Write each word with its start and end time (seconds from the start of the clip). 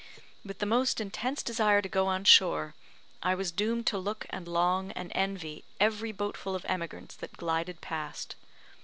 With 0.43 0.57
the 0.57 0.65
most 0.65 0.99
intense 0.99 1.43
desire 1.43 1.79
to 1.79 1.87
go 1.87 2.07
on 2.07 2.23
shore, 2.23 2.73
I 3.21 3.35
was 3.35 3.51
doomed 3.51 3.85
to 3.85 3.99
look 3.99 4.25
and 4.31 4.47
long 4.47 4.91
and 4.93 5.11
envy 5.13 5.63
every 5.79 6.11
boatful 6.11 6.55
of 6.55 6.65
emigrants 6.67 7.15
that 7.17 7.37
glided 7.37 7.81
past. 7.81 8.33